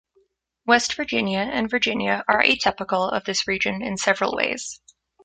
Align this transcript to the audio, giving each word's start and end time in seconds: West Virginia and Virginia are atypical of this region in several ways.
West 0.65 0.95
Virginia 0.95 1.37
and 1.53 1.69
Virginia 1.69 2.23
are 2.27 2.41
atypical 2.41 3.11
of 3.13 3.23
this 3.25 3.47
region 3.47 3.83
in 3.83 3.97
several 3.97 4.35
ways. 4.35 4.81